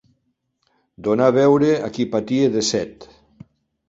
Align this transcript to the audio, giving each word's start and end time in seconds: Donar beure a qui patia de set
Donar 1.07 1.27
beure 1.35 1.69
a 1.87 1.89
qui 1.97 2.05
patia 2.15 2.47
de 2.57 2.65
set 2.71 3.07